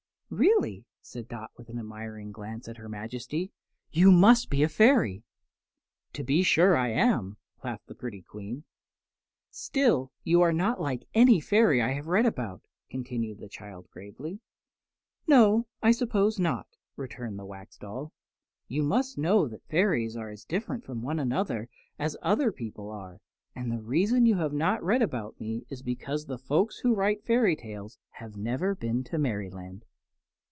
[0.33, 3.51] "Really," said Dot with an admiring glance at her Majesty,
[3.91, 5.23] "you must be a fairy."
[6.13, 7.35] "To be sure I am!"
[7.65, 8.63] laughed the pretty Queen.
[9.49, 14.39] "Still, you are not like any fairy I have read about," continued the child, gravely.
[15.27, 18.13] "No, I suppose not," returned the Wax Doll.
[18.69, 21.67] "You must know that fairies are as different from one another
[21.99, 23.19] as other people are,
[23.53, 27.21] and the reason you have not read about me is because the folk who write
[27.25, 29.83] fairy tales have never been to Merryland."